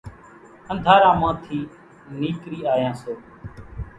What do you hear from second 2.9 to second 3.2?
سو